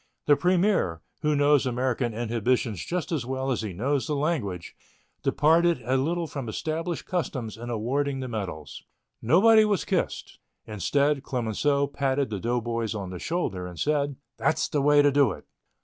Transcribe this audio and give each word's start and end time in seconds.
The 0.25 0.35
premier, 0.35 1.03
who 1.21 1.35
knows 1.35 1.67
American 1.67 2.11
inhibitions 2.11 2.83
just 2.83 3.11
as 3.11 3.23
well 3.23 3.51
as 3.51 3.61
he 3.61 3.71
knows 3.71 4.07
the 4.07 4.15
language, 4.15 4.73
departed 5.21 5.79
a 5.85 5.95
little 5.95 6.25
from 6.25 6.49
established 6.49 7.05
customs 7.05 7.55
in 7.55 7.69
awarding 7.69 8.19
the 8.19 8.27
medals. 8.27 8.83
Nobody 9.21 9.63
was 9.63 9.85
kissed. 9.85 10.39
Instead 10.65 11.21
Clemenceau 11.21 11.85
patted 11.85 12.31
the 12.31 12.39
doughboys 12.39 12.95
on 12.95 13.11
the 13.11 13.19
shoulder 13.19 13.67
and 13.67 13.79
said: 13.79 14.15
"That's 14.37 14.67
the 14.67 14.81
way 14.81 15.03
to 15.03 15.11
do 15.11 15.33
it." 15.33 15.45